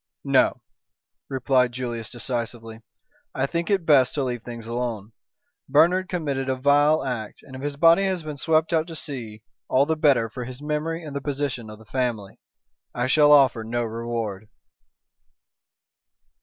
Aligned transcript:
"No," 0.25 0.63
replied 1.29 1.73
Julius 1.73 2.09
decisively. 2.09 2.81
"I 3.35 3.45
think 3.45 3.69
it 3.69 3.81
is 3.81 3.85
best 3.85 4.15
to 4.15 4.23
leave 4.23 4.41
things 4.41 4.65
alone. 4.65 5.11
Bernard 5.69 6.09
committed 6.09 6.49
a 6.49 6.55
vile 6.55 7.03
act, 7.03 7.43
and 7.43 7.55
if 7.55 7.61
his 7.61 7.77
body 7.77 8.01
has 8.05 8.23
been 8.23 8.37
swept 8.37 8.73
out 8.73 8.87
to 8.87 8.95
sea 8.95 9.43
all 9.67 9.85
the 9.85 9.95
better 9.95 10.27
for 10.27 10.45
his 10.45 10.59
memory 10.59 11.03
and 11.03 11.15
the 11.15 11.21
position 11.21 11.69
of 11.69 11.77
the 11.77 11.85
family. 11.85 12.39
I 12.95 13.05
shall 13.05 13.31
offer 13.31 13.63
no 13.63 13.83
reward." 13.83 14.49